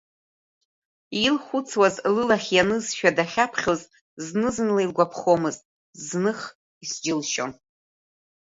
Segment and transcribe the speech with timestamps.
[1.25, 3.81] Илхәыцуаз лылахь ианызшәа дахьаԥхьоз
[4.25, 5.63] зны-зынла илгәаԥхомызт,
[6.07, 6.39] зных
[6.83, 7.51] изџьылшьон.